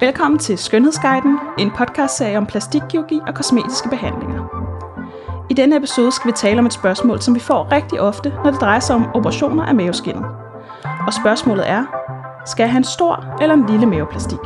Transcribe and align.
Velkommen 0.00 0.38
til 0.38 0.58
Skønhedsguiden, 0.58 1.38
en 1.58 1.70
podcastserie 1.70 2.38
om 2.38 2.46
plastikkirurgi 2.46 3.20
og 3.26 3.34
kosmetiske 3.34 3.88
behandlinger. 3.88 4.42
I 5.50 5.54
denne 5.54 5.76
episode 5.76 6.12
skal 6.12 6.28
vi 6.28 6.32
tale 6.36 6.58
om 6.58 6.66
et 6.66 6.72
spørgsmål, 6.72 7.20
som 7.20 7.34
vi 7.34 7.40
får 7.40 7.72
rigtig 7.72 8.00
ofte, 8.00 8.32
når 8.44 8.50
det 8.50 8.60
drejer 8.60 8.80
sig 8.80 8.96
om 8.96 9.06
operationer 9.14 9.64
af 9.64 9.74
maveskinnet. 9.74 10.24
Og 11.06 11.14
spørgsmålet 11.14 11.68
er, 11.68 11.84
skal 12.46 12.62
jeg 12.62 12.70
have 12.70 12.78
en 12.78 12.84
stor 12.84 13.36
eller 13.42 13.54
en 13.54 13.66
lille 13.66 13.86
maveplastik? 13.86 14.38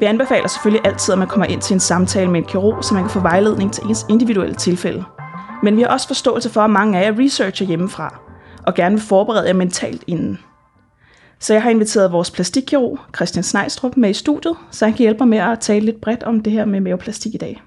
Vi 0.00 0.04
anbefaler 0.04 0.48
selvfølgelig 0.48 0.86
altid, 0.86 1.12
at 1.12 1.18
man 1.18 1.28
kommer 1.28 1.46
ind 1.46 1.60
til 1.60 1.74
en 1.74 1.80
samtale 1.80 2.30
med 2.30 2.40
en 2.40 2.46
kirurg, 2.46 2.84
så 2.84 2.94
man 2.94 3.02
kan 3.02 3.10
få 3.10 3.20
vejledning 3.20 3.72
til 3.72 3.84
ens 3.84 4.06
individuelle 4.08 4.54
tilfælde. 4.54 5.04
Men 5.62 5.76
vi 5.76 5.82
har 5.82 5.88
også 5.88 6.06
forståelse 6.06 6.50
for, 6.50 6.60
at 6.60 6.70
mange 6.70 6.98
af 6.98 7.10
jer 7.10 7.24
researcher 7.24 7.66
hjemmefra, 7.66 8.20
og 8.66 8.74
gerne 8.74 8.94
vil 8.94 9.04
forberede 9.04 9.46
jer 9.46 9.54
mentalt 9.54 10.04
inden. 10.06 10.38
Så 11.42 11.52
jeg 11.52 11.62
har 11.62 11.70
inviteret 11.70 12.12
vores 12.12 12.30
plastikkirurg, 12.30 12.98
Christian 13.16 13.42
Snejstrup, 13.42 13.96
med 13.96 14.10
i 14.10 14.12
studiet, 14.12 14.56
så 14.70 14.84
han 14.84 14.94
kan 14.94 15.02
hjælpe 15.02 15.18
mig 15.18 15.28
med 15.28 15.38
at 15.38 15.60
tale 15.60 15.84
lidt 15.84 16.00
bredt 16.00 16.22
om 16.22 16.40
det 16.40 16.52
her 16.52 16.64
med 16.64 16.80
maveplastik 16.80 17.34
i 17.34 17.38
dag. 17.38 17.62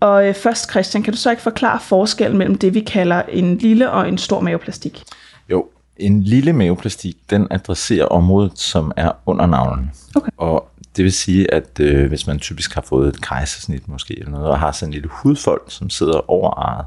Og 0.00 0.28
øh, 0.28 0.34
først, 0.34 0.70
Christian, 0.70 1.02
kan 1.02 1.12
du 1.12 1.18
så 1.18 1.30
ikke 1.30 1.42
forklare 1.42 1.80
forskellen 1.80 2.38
mellem 2.38 2.58
det, 2.58 2.74
vi 2.74 2.80
kalder 2.80 3.22
en 3.22 3.56
lille 3.58 3.90
og 3.90 4.08
en 4.08 4.18
stor 4.18 4.40
maveplastik? 4.40 5.02
Jo, 5.50 5.66
en 5.96 6.22
lille 6.22 6.52
maveplastik, 6.52 7.16
den 7.30 7.46
adresserer 7.50 8.06
området, 8.06 8.58
som 8.58 8.92
er 8.96 9.12
under 9.26 9.46
navlen. 9.46 9.90
Okay. 10.14 10.30
Og 10.36 10.68
det 10.96 11.04
vil 11.04 11.12
sige, 11.12 11.54
at 11.54 11.80
øh, 11.80 12.08
hvis 12.08 12.26
man 12.26 12.38
typisk 12.38 12.74
har 12.74 12.80
fået 12.88 13.08
et 13.08 13.20
kejsersnit 13.22 13.88
måske, 13.88 14.18
eller 14.18 14.30
noget, 14.30 14.46
og 14.48 14.58
har 14.60 14.72
sådan 14.72 14.88
en 14.88 14.92
lille 14.92 15.08
hudfold, 15.12 15.60
som 15.68 15.90
sidder 15.90 16.30
over 16.30 16.50
arret, 16.50 16.86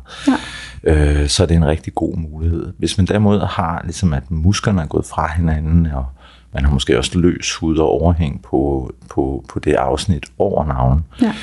Ja. 0.84 0.94
øh, 1.24 1.28
så 1.28 1.44
er 1.44 1.48
det 1.48 1.56
en 1.56 1.66
rigtig 1.68 1.96
god 1.96 2.16
mulighed. 2.18 2.74
Hvis 2.78 2.98
man 2.98 3.08
derimod 3.08 3.40
har, 3.40 3.82
ligesom 3.84 4.14
at 4.14 4.32
musklerne 4.32 4.82
er 4.82 4.86
gået 4.86 5.06
fra 5.06 5.32
hinanden, 5.36 5.86
og 5.86 6.06
man 6.54 6.66
har 6.66 6.72
måske 6.74 6.98
også 6.98 7.20
løs 7.20 7.54
hud 7.56 7.78
og 7.78 7.88
overhæng 7.90 8.42
på, 8.42 8.92
på, 9.10 9.46
på 9.50 9.60
det 9.60 9.74
afsnit 9.74 10.26
over 10.38 10.66
navlen, 10.66 11.06
Ja. 11.22 11.34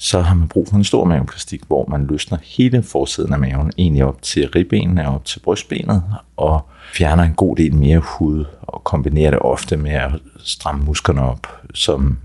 Så 0.00 0.20
har 0.20 0.34
man 0.34 0.48
brug 0.48 0.68
for 0.68 0.76
en 0.76 0.84
stor 0.84 1.04
maveplastik, 1.04 1.62
hvor 1.66 1.86
man 1.88 2.06
løsner 2.06 2.38
hele 2.42 2.82
forsiden 2.82 3.32
af 3.32 3.38
maven, 3.38 3.72
egentlig 3.78 4.04
op 4.04 4.22
til 4.22 4.48
ribbenene 4.48 5.08
og 5.08 5.14
op 5.14 5.24
til 5.24 5.40
brystbenet, 5.40 6.02
og 6.36 6.60
fjerner 6.94 7.22
en 7.22 7.34
god 7.34 7.56
del 7.56 7.74
mere 7.74 7.98
hud, 7.98 8.44
og 8.62 8.84
kombinerer 8.84 9.30
det 9.30 9.40
ofte 9.40 9.76
med 9.76 9.90
at 9.90 10.10
stramme 10.44 10.84
musklerne 10.84 11.22
op, 11.22 11.46
som 11.74 12.18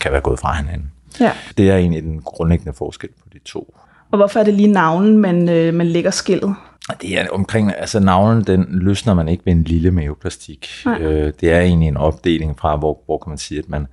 kan 0.00 0.12
være 0.12 0.20
gået 0.20 0.38
fra 0.38 0.56
hinanden. 0.56 0.90
ja. 1.20 1.32
Det 1.58 1.70
er 1.70 1.76
egentlig 1.76 2.02
den 2.02 2.20
grundlæggende 2.22 2.72
forskel 2.72 3.08
på 3.22 3.28
de 3.32 3.38
to. 3.44 3.74
Og 4.10 4.18
hvorfor 4.18 4.40
er 4.40 4.44
det 4.44 4.54
lige 4.54 4.72
navlen, 4.72 5.18
man, 5.18 5.48
øh, 5.48 5.74
man 5.74 5.86
lægger 5.86 6.10
skillet? 6.10 6.54
Det 7.00 7.20
er 7.20 7.26
omkring, 7.32 7.72
altså 7.78 8.00
navlen, 8.00 8.44
den 8.44 8.66
løsner 8.68 9.14
man 9.14 9.28
ikke 9.28 9.42
med 9.46 9.52
en 9.52 9.62
lille 9.62 9.90
maveplastik. 9.90 10.68
Nej. 10.84 11.00
Øh, 11.00 11.32
det 11.40 11.52
er 11.52 11.60
egentlig 11.60 11.88
en 11.88 11.96
opdeling 11.96 12.58
fra, 12.58 12.76
hvor, 12.76 12.98
hvor 13.06 13.18
kan 13.18 13.30
man 13.30 13.38
sige, 13.38 13.58
at 13.58 13.68
man, 13.68 13.86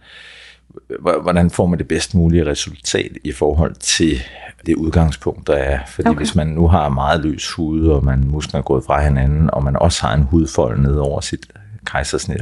hvordan 0.99 1.49
får 1.49 1.65
man 1.65 1.79
det 1.79 1.87
bedst 1.87 2.15
mulige 2.15 2.45
resultat 2.45 3.11
i 3.23 3.31
forhold 3.31 3.75
til 3.75 4.21
det 4.65 4.75
udgangspunkt, 4.75 5.47
der 5.47 5.53
er. 5.53 5.79
Fordi 5.87 6.09
Okay. 6.09 6.17
hvis 6.17 6.35
man 6.35 6.47
nu 6.47 6.67
har 6.67 6.89
meget 6.89 7.21
løs 7.21 7.51
hud, 7.51 7.87
og 7.87 8.05
man 8.05 8.23
muskler 8.27 8.59
er 8.59 8.63
gået 8.63 8.83
fra 8.83 9.03
hinanden, 9.03 9.49
og 9.53 9.63
man 9.63 9.75
også 9.75 10.07
har 10.07 10.13
en 10.13 10.23
hudfold 10.23 10.79
ned 10.79 10.95
over 10.95 11.21
sit 11.21 11.45
kejsersnit, 11.85 12.41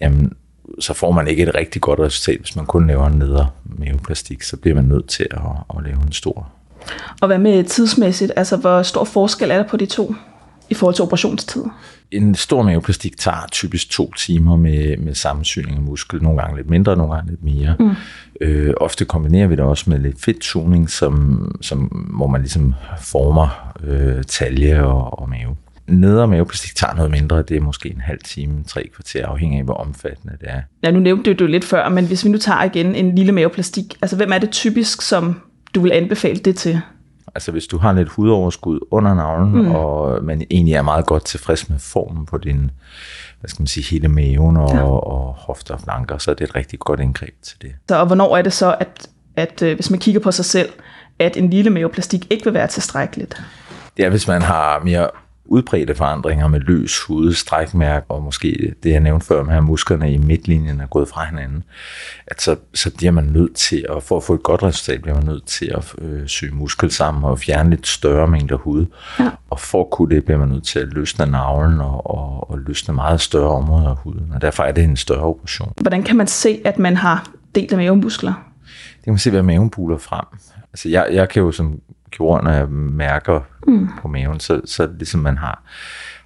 jamen, 0.00 0.32
så 0.80 0.94
får 0.94 1.10
man 1.10 1.28
ikke 1.28 1.42
et 1.42 1.54
rigtig 1.54 1.82
godt 1.82 2.00
resultat, 2.00 2.40
hvis 2.40 2.56
man 2.56 2.66
kun 2.66 2.86
laver 2.86 3.06
en 3.06 3.18
nedre 3.18 3.48
maveplastik. 3.64 4.42
Så 4.42 4.56
bliver 4.56 4.74
man 4.74 4.84
nødt 4.84 5.08
til 5.08 5.26
at, 5.30 5.40
at 5.78 5.84
lave 5.84 6.02
en 6.06 6.12
stor 6.12 6.48
Og 7.20 7.26
hvad 7.26 7.38
med 7.38 7.64
tidsmæssigt? 7.64 8.32
Altså, 8.36 8.56
hvor 8.56 8.82
stor 8.82 9.04
forskel 9.04 9.50
er 9.50 9.56
der 9.56 9.68
på 9.68 9.76
de 9.76 9.86
to 9.86 10.14
i 10.70 10.74
forhold 10.74 10.94
til 10.94 11.02
operationstid? 11.02 11.64
En 12.10 12.34
stor 12.34 12.62
maveplastik 12.62 13.16
tager 13.16 13.46
typisk 13.52 13.90
to 13.90 14.12
timer 14.12 14.56
med, 14.56 14.96
med 14.96 15.14
sammensyning 15.14 15.76
af 15.76 15.82
muskel, 15.82 16.22
nogle 16.22 16.40
gange 16.40 16.56
lidt 16.56 16.70
mindre, 16.70 16.96
nogle 16.96 17.14
gange 17.14 17.30
lidt 17.30 17.44
mere. 17.44 17.76
Mm. 17.80 17.90
Øh, 18.40 18.74
ofte 18.76 19.04
kombinerer 19.04 19.46
vi 19.46 19.56
det 19.56 19.64
også 19.64 19.90
med 19.90 19.98
lidt 19.98 20.20
fedttuning, 20.24 20.90
som, 20.90 21.56
som, 21.60 21.80
hvor 22.16 22.26
man 22.26 22.40
ligesom 22.40 22.74
former 23.00 23.72
øh, 23.84 24.24
talje 24.24 24.82
og, 24.82 25.18
og 25.18 25.28
mave. 25.28 25.56
Nedre 25.88 26.28
maveplastik 26.28 26.76
tager 26.76 26.94
noget 26.94 27.10
mindre, 27.10 27.42
det 27.42 27.56
er 27.56 27.60
måske 27.60 27.90
en 27.90 28.00
halv 28.00 28.18
time, 28.24 28.64
tre 28.66 28.90
kvarter, 28.94 29.26
afhængig 29.26 29.58
af 29.58 29.64
hvor 29.64 29.74
omfattende 29.74 30.36
det 30.40 30.48
er. 30.48 30.60
Ja, 30.82 30.90
nu 30.90 31.00
nævnte 31.00 31.24
du 31.24 31.32
det 31.32 31.40
jo 31.40 31.46
lidt 31.46 31.64
før, 31.64 31.88
men 31.88 32.06
hvis 32.06 32.24
vi 32.24 32.30
nu 32.30 32.38
tager 32.38 32.62
igen 32.62 32.94
en 32.94 33.14
lille 33.14 33.32
maveplastik, 33.32 33.84
altså 34.02 34.16
hvem 34.16 34.32
er 34.32 34.38
det 34.38 34.50
typisk, 34.50 35.02
som 35.02 35.40
du 35.74 35.80
vil 35.80 35.92
anbefale 35.92 36.38
det 36.38 36.56
til? 36.56 36.80
Altså 37.36 37.52
hvis 37.52 37.66
du 37.66 37.78
har 37.78 37.92
lidt 37.92 38.08
hudoverskud 38.08 38.80
under 38.90 39.14
navlen, 39.14 39.62
mm. 39.62 39.74
og 39.74 40.24
man 40.24 40.42
egentlig 40.50 40.74
er 40.74 40.82
meget 40.82 41.06
godt 41.06 41.24
tilfreds 41.24 41.68
med 41.70 41.78
formen 41.78 42.26
på 42.26 42.38
din, 42.38 42.70
hvad 43.40 43.48
skal 43.48 43.62
man 43.62 43.66
sige, 43.66 43.84
hele 43.84 44.08
maven 44.08 44.56
og, 44.56 44.70
ja. 44.74 44.82
og 44.82 45.34
hofter 45.38 45.74
og 45.74 45.80
flanker, 45.80 46.18
så 46.18 46.30
er 46.30 46.34
det 46.34 46.44
et 46.48 46.54
rigtig 46.54 46.78
godt 46.78 47.00
indgreb 47.00 47.34
til 47.42 47.62
det. 47.62 47.72
Så, 47.88 47.96
og 47.96 48.06
hvornår 48.06 48.36
er 48.36 48.42
det 48.42 48.52
så, 48.52 48.76
at, 48.80 49.08
at 49.36 49.62
øh, 49.62 49.74
hvis 49.74 49.90
man 49.90 49.98
kigger 49.98 50.20
på 50.20 50.32
sig 50.32 50.44
selv, 50.44 50.68
at 51.18 51.36
en 51.36 51.50
lille 51.50 51.70
maveplastik 51.70 52.26
ikke 52.30 52.44
vil 52.44 52.54
være 52.54 52.66
tilstrækkeligt? 52.66 53.42
Det 53.96 54.04
er, 54.04 54.10
hvis 54.10 54.28
man 54.28 54.42
har 54.42 54.80
mere 54.84 55.10
udbredte 55.48 55.94
forandringer 55.94 56.48
med 56.48 56.60
løs 56.60 57.00
hud, 57.00 57.32
strækmærk 57.32 58.04
og 58.08 58.22
måske 58.22 58.74
det, 58.82 58.90
jeg 58.90 59.00
nævnte 59.00 59.26
før 59.26 59.42
med 59.42 59.54
at 59.54 59.64
musklerne 59.64 60.12
i 60.12 60.18
midtlinjen 60.18 60.80
er 60.80 60.86
gået 60.86 61.08
fra 61.08 61.24
hinanden, 61.24 61.64
at 62.26 62.42
så, 62.42 62.56
så 62.74 62.90
bliver 62.96 63.12
man 63.12 63.24
nødt 63.24 63.54
til, 63.54 63.86
at 63.96 64.02
for 64.02 64.16
at 64.16 64.22
få 64.22 64.34
et 64.34 64.42
godt 64.42 64.62
resultat, 64.62 65.02
bliver 65.02 65.14
man 65.14 65.24
nødt 65.24 65.46
til 65.46 65.72
at 65.74 65.94
øh, 65.98 66.26
sy 66.26 66.44
muskel 66.52 66.90
sammen 66.90 67.24
og 67.24 67.38
fjerne 67.38 67.70
lidt 67.70 67.86
større 67.86 68.28
mængder 68.28 68.56
hud. 68.56 68.86
Ja. 69.20 69.30
Og 69.50 69.60
for 69.60 69.80
at 69.80 69.90
kunne 69.90 70.14
det, 70.14 70.24
bliver 70.24 70.38
man 70.38 70.48
nødt 70.48 70.64
til 70.64 70.78
at 70.78 70.88
løsne 70.88 71.26
navlen 71.26 71.80
og, 71.80 72.10
og, 72.10 72.50
og 72.50 72.58
løsne 72.58 72.94
meget 72.94 73.20
større 73.20 73.50
områder 73.50 73.88
af 73.88 73.96
huden. 73.96 74.32
Og 74.34 74.42
derfor 74.42 74.62
er 74.62 74.72
det 74.72 74.84
en 74.84 74.96
større 74.96 75.22
operation. 75.22 75.72
Hvordan 75.80 76.02
kan 76.02 76.16
man 76.16 76.26
se, 76.26 76.60
at 76.64 76.78
man 76.78 76.96
har 76.96 77.30
delte 77.54 77.76
mavemuskler? 77.76 78.32
Det 78.96 79.04
kan 79.04 79.12
man 79.12 79.18
se, 79.18 79.30
hvad 79.30 79.42
maven 79.42 79.70
buler 79.70 79.98
frem. 79.98 80.24
Altså 80.72 80.88
jeg, 80.88 81.08
jeg 81.12 81.28
kan 81.28 81.42
jo 81.42 81.52
som 81.52 81.80
kirurg, 82.10 82.44
når 82.44 82.50
jeg 82.50 82.68
mærker 82.68 83.40
mm. 83.66 83.88
på 84.02 84.08
maven, 84.08 84.40
så, 84.40 84.60
så 84.64 84.82
er 84.82 84.86
det 84.86 84.96
ligesom 84.98 85.20
man 85.20 85.38
har, 85.38 85.62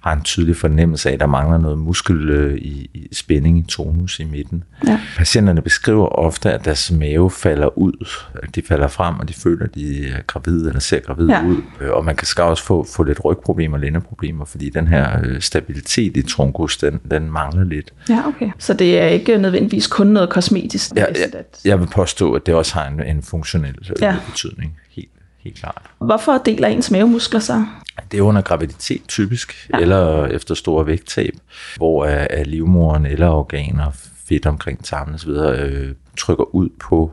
har 0.01 0.13
en 0.13 0.21
tydelig 0.21 0.55
fornemmelse 0.57 1.09
af, 1.09 1.13
at 1.13 1.19
der 1.19 1.25
mangler 1.25 1.57
noget 1.57 1.77
muskel 1.77 2.29
øh, 2.29 2.57
i, 2.57 2.89
i 2.93 3.15
spænding 3.15 3.57
i 3.59 3.63
tonus 3.63 4.19
i 4.19 4.23
midten. 4.23 4.63
Ja. 4.87 4.99
Patienterne 5.17 5.61
beskriver 5.61 6.07
ofte, 6.07 6.51
at 6.51 6.65
deres 6.65 6.91
mave 6.91 7.31
falder 7.31 7.77
ud, 7.77 8.07
at 8.43 8.55
de 8.55 8.61
falder 8.67 8.87
frem, 8.87 9.19
og 9.19 9.29
de 9.29 9.33
føler, 9.33 9.65
at 9.65 9.75
de 9.75 10.07
er 10.07 10.21
gravide 10.27 10.67
eller 10.67 10.79
ser 10.79 10.99
gravide 10.99 11.33
Ja. 11.37 11.45
ud. 11.45 11.57
Øh, 11.81 11.89
Og 11.91 12.05
man 12.05 12.15
kan 12.15 12.27
skal 12.27 12.43
også 12.43 12.63
få, 12.63 12.87
få 12.95 13.03
lidt 13.03 13.25
rygproblemer 13.25 13.77
og 13.77 13.81
lændeproblemer, 13.81 14.45
fordi 14.45 14.69
den 14.69 14.87
her 14.87 15.19
øh, 15.23 15.41
stabilitet 15.41 16.17
i 16.17 16.21
trunkus, 16.21 16.77
den, 16.77 16.99
den 17.11 17.31
mangler 17.31 17.63
lidt. 17.63 17.93
Ja, 18.09 18.27
okay. 18.27 18.51
Så 18.59 18.73
det 18.73 18.99
er 18.99 19.05
ikke 19.07 19.37
nødvendigvis 19.37 19.87
kun 19.87 20.07
noget 20.07 20.29
kosmetisk? 20.29 20.91
Jeg, 20.95 21.07
jeg, 21.33 21.43
jeg 21.65 21.79
vil 21.79 21.87
påstå, 21.87 22.33
at 22.33 22.45
det 22.45 22.53
også 22.55 22.73
har 22.73 22.87
en, 22.87 23.03
en 23.03 23.21
funktionel 23.23 23.75
øh, 23.89 23.95
Ja. 24.01 24.15
betydning. 24.31 24.77
Helt, 24.91 25.09
helt 25.43 25.57
klart. 25.57 25.81
Hvorfor 25.97 26.37
deler 26.45 26.67
ens 26.67 26.91
mavemuskler 26.91 27.39
sig? 27.39 27.65
Det 28.11 28.17
er 28.17 28.21
under 28.21 28.41
graviditet 28.41 29.01
typisk, 29.07 29.69
Ja. 29.73 29.79
eller 29.79 30.25
efter 30.25 30.55
store 30.55 30.85
vægttab, 30.87 31.33
hvor 31.77 32.05
af 32.05 32.43
livmoren 32.47 33.05
eller 33.05 33.27
organer, 33.27 33.91
fedt 34.29 34.45
omkring 34.45 34.83
tarmen 34.83 35.15
osv., 35.15 35.29
øh, 35.29 35.95
trykker 36.17 36.55
ud 36.55 36.69
på, 36.79 37.11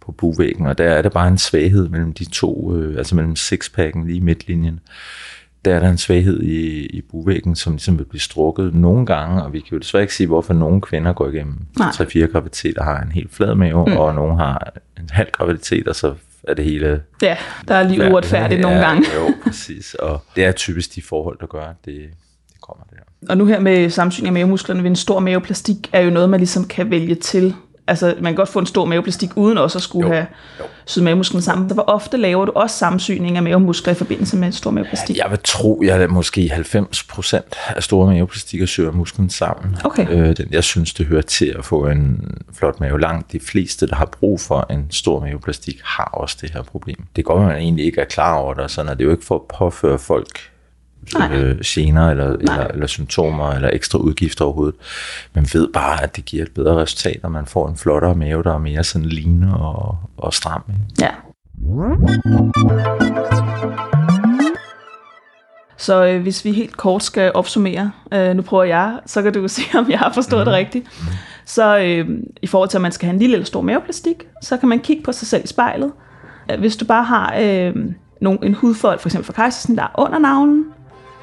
på 0.00 0.12
bugvæggen, 0.12 0.66
og 0.66 0.78
der 0.78 0.84
er 0.84 1.02
der 1.02 1.08
bare 1.08 1.28
en 1.28 1.38
svaghed 1.38 1.88
mellem 1.88 2.12
de 2.12 2.24
to, 2.24 2.76
øh, 2.76 2.98
altså 2.98 3.14
mellem 3.14 3.36
sixpacken 3.36 4.06
lige 4.06 4.16
i 4.16 4.20
midtlinjen. 4.20 4.80
Der 5.64 5.74
er 5.74 5.80
der 5.80 5.88
en 5.90 5.98
svaghed 5.98 6.42
i, 6.42 6.86
i 6.86 7.00
bugvæggen, 7.00 7.56
som 7.56 7.72
ligesom 7.72 7.98
vil 7.98 8.04
blive 8.04 8.20
strukket 8.20 8.74
nogle 8.74 9.06
gange, 9.06 9.42
og 9.42 9.52
vi 9.52 9.60
kan 9.60 9.68
jo 9.72 9.78
desværre 9.78 10.02
ikke 10.02 10.14
sige, 10.14 10.26
hvorfor 10.26 10.54
nogle 10.54 10.80
kvinder 10.80 11.12
går 11.12 11.28
igennem 11.28 11.58
Nej. 11.78 11.90
3-4 11.90 12.26
graviditeter 12.26 12.82
har 12.82 13.00
en 13.00 13.12
helt 13.12 13.34
flad 13.34 13.54
mave, 13.54 13.86
mm. 13.86 13.96
og 13.96 14.14
nogle 14.14 14.38
har 14.38 14.72
en 14.98 15.08
halv 15.12 15.28
graviditet, 15.32 15.88
og 15.88 15.94
så 15.96 16.14
er 16.46 16.54
det 16.54 16.64
hele 16.64 17.02
Ja, 17.22 17.36
der 17.68 17.74
er 17.74 17.82
lige 17.88 18.10
uretfærdigt 18.12 18.60
nogle 18.60 18.78
gange. 18.78 19.06
Jo, 19.14 19.34
præcis. 19.42 19.94
Og 19.94 20.20
det 20.36 20.44
er 20.44 20.52
typisk 20.52 20.94
de 20.94 21.02
forhold, 21.02 21.38
der 21.40 21.46
gør, 21.46 21.62
at 21.62 21.76
det, 21.84 21.94
det 22.52 22.60
kommer 22.60 22.84
der. 22.90 22.96
Og 23.28 23.36
nu 23.36 23.46
her 23.46 23.60
med 23.60 23.90
sammensyning 23.90 24.26
af 24.26 24.32
mavemusklerne 24.32 24.82
ved 24.82 24.90
en 24.90 24.96
stor 24.96 25.20
maveplastik, 25.20 25.76
er 25.92 26.00
jo 26.00 26.10
noget, 26.10 26.30
man 26.30 26.40
ligesom 26.40 26.64
kan 26.64 26.90
vælge 26.90 27.14
til. 27.14 27.54
Altså, 27.88 28.14
man 28.20 28.32
kan 28.32 28.34
godt 28.34 28.48
få 28.48 28.58
en 28.58 28.66
stor 28.66 28.84
maveplastik, 28.84 29.36
uden 29.36 29.58
også 29.58 29.78
at 29.78 29.82
skulle 29.82 30.08
Jo, 30.08 30.14
have 30.14 30.26
syet 30.84 31.04
mavemusklerne 31.04 31.42
sammen. 31.42 31.70
Hvor 31.70 31.82
ofte 31.82 32.16
laver 32.16 32.44
du 32.44 32.52
også 32.54 32.76
sammensyning 32.76 33.36
af 33.36 33.42
mavemuskler 33.42 33.92
i 33.92 33.96
forbindelse 33.96 34.36
med 34.36 34.46
en 34.46 34.52
stor 34.52 34.70
maveplastik? 34.70 35.16
Jeg 35.16 35.26
vil 35.30 35.38
tro, 35.44 35.82
at 35.82 35.88
jeg 35.88 36.02
er 36.02 36.08
måske 36.08 36.48
90 36.48 37.02
procent 37.02 37.56
af 37.68 37.82
store 37.82 38.06
maveplastikker 38.06 38.66
syr 38.66 38.90
musklen 38.90 39.30
sammen. 39.30 39.76
Okay. 39.84 40.06
Øh, 40.10 40.36
den, 40.36 40.48
jeg 40.50 40.64
synes, 40.64 40.94
det 40.94 41.06
hører 41.06 41.22
til 41.22 41.54
at 41.58 41.64
få 41.64 41.86
en 41.86 42.34
flot 42.52 42.80
mave. 42.80 43.00
Langt 43.00 43.32
de 43.32 43.40
fleste, 43.40 43.86
der 43.86 43.94
har 43.94 44.06
brug 44.06 44.40
for 44.40 44.66
en 44.70 44.86
stor 44.90 45.20
maveplastik, 45.20 45.80
har 45.84 46.10
også 46.12 46.38
det 46.40 46.50
her 46.50 46.62
problem. 46.62 47.04
Det 47.16 47.24
går, 47.24 47.42
man 47.42 47.56
egentlig 47.56 47.84
ikke 47.84 48.00
er 48.00 48.04
klar 48.04 48.34
over 48.34 48.54
det, 48.54 48.62
og 48.62 48.70
sådan 48.70 48.90
er 48.90 48.94
det 48.94 49.04
jo 49.04 49.10
ikke 49.10 49.24
for 49.24 49.34
at 49.34 49.58
påføre 49.58 49.98
folk 49.98 50.50
Nej. 51.14 51.32
øh, 51.32 51.60
gener 51.64 52.10
eller, 52.10 52.32
eller, 52.32 52.66
eller 52.66 52.86
symptomer 52.86 53.50
eller 53.52 53.70
ekstra 53.72 53.98
udgifter 53.98 54.44
overhovedet. 54.44 54.74
Man 55.34 55.46
ved 55.52 55.68
bare, 55.72 56.02
at 56.02 56.16
det 56.16 56.24
giver 56.24 56.42
et 56.42 56.52
bedre 56.54 56.76
resultat, 56.76 57.20
og 57.22 57.32
man 57.32 57.46
får 57.46 57.68
en 57.68 57.76
flottere 57.76 58.14
mave, 58.14 58.42
der 58.42 58.54
er 58.54 58.58
mere 58.58 58.84
sådan 58.84 59.06
lignende 59.06 59.56
og, 59.56 59.98
og 60.16 60.34
stram. 60.34 60.62
Ikke? 60.68 60.82
Ja. 61.00 61.10
Så 65.78 66.04
øh, 66.06 66.22
hvis 66.22 66.44
vi 66.44 66.52
helt 66.52 66.76
kort 66.76 67.02
skal 67.02 67.32
opsummere, 67.34 67.90
øh, 68.12 68.36
nu 68.36 68.42
prøver 68.42 68.64
jeg, 68.64 68.98
så 69.06 69.22
kan 69.22 69.32
du 69.32 69.48
se, 69.48 69.62
om 69.74 69.90
jeg 69.90 69.98
har 69.98 70.12
forstået 70.12 70.40
mm. 70.40 70.44
det 70.44 70.54
rigtigt. 70.54 70.86
Så 71.44 71.78
øh, 71.78 72.08
i 72.42 72.46
forhold 72.46 72.68
til, 72.68 72.78
at 72.78 72.82
man 72.82 72.92
skal 72.92 73.06
have 73.06 73.12
en 73.12 73.18
lille 73.18 73.34
eller 73.34 73.46
stor 73.46 73.60
maveplastik, 73.60 74.16
så 74.42 74.56
kan 74.56 74.68
man 74.68 74.80
kigge 74.80 75.02
på 75.02 75.12
sig 75.12 75.28
selv 75.28 75.44
i 75.44 75.46
spejlet. 75.46 75.92
Hvis 76.58 76.76
du 76.76 76.84
bare 76.84 77.04
har 77.04 77.34
øh, 77.40 77.74
nogle, 78.20 78.38
en 78.42 78.54
hudfold, 78.54 78.98
for 78.98 79.08
eksempel 79.08 79.26
for 79.26 79.32
kejsersnit, 79.32 79.78
der 79.78 79.84
er 79.84 80.00
under 80.00 80.18
navlen, 80.18 80.64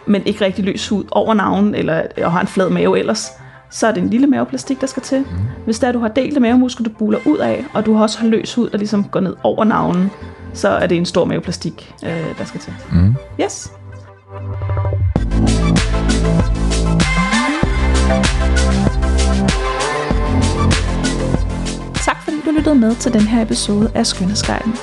men 0.05 0.21
ikke 0.25 0.45
rigtig 0.45 0.65
løs 0.65 0.87
hud 0.87 1.03
over 1.11 1.33
navlen, 1.33 1.75
eller 1.75 2.03
og 2.23 2.31
har 2.31 2.41
en 2.41 2.47
flad 2.47 2.69
mave 2.69 2.99
ellers, 2.99 3.31
så 3.69 3.87
er 3.87 3.91
det 3.91 4.03
en 4.03 4.09
lille 4.09 4.27
maveplastik, 4.27 4.81
der 4.81 4.87
skal 4.87 5.03
til. 5.03 5.19
Mm. 5.19 5.25
Hvis 5.65 5.79
der 5.79 5.91
du 5.91 5.99
har 5.99 6.07
delte 6.07 6.39
mavemuskler, 6.39 6.83
du 6.83 6.89
buler 6.99 7.19
ud 7.25 7.37
af, 7.37 7.65
og 7.73 7.85
du 7.85 7.93
har 7.93 8.03
også 8.03 8.19
har 8.19 8.27
løs 8.27 8.55
hud, 8.55 8.69
der 8.69 8.77
ligesom 8.77 9.03
går 9.03 9.19
ned 9.19 9.35
over 9.43 9.63
navlen, 9.63 10.11
så 10.53 10.69
er 10.69 10.87
det 10.87 10.97
en 10.97 11.05
stor 11.05 11.25
maveplastik, 11.25 11.93
øh, 12.03 12.37
der 12.37 12.45
skal 12.45 12.59
til. 12.59 12.73
Mm. 12.91 13.15
Yes. 13.41 13.71
Tak 21.95 22.23
fordi 22.23 22.37
du 22.45 22.51
lyttede 22.51 22.75
med 22.75 22.95
til 22.95 23.13
den 23.13 23.21
her 23.21 23.41
episode 23.41 23.91
af 23.95 24.05
Skønhedsguiden. 24.05 24.75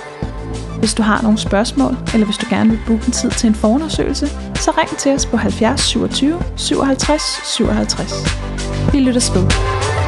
Hvis 0.80 0.94
du 0.94 1.02
har 1.02 1.22
nogle 1.22 1.38
spørgsmål, 1.38 1.96
eller 2.14 2.24
hvis 2.24 2.36
du 2.36 2.46
gerne 2.50 2.70
vil 2.70 2.78
booke 2.86 3.02
en 3.06 3.12
tid 3.12 3.30
til 3.30 3.46
en 3.46 3.54
forundersøgelse, 3.54 4.26
så 4.54 4.70
ring 4.78 4.96
til 4.98 5.12
os 5.12 5.26
på 5.26 5.36
70 5.36 5.80
27 5.80 6.42
57 6.56 7.22
57. 7.44 8.12
Vi 8.92 8.98
lytter 8.98 9.32
ved. 9.34 9.99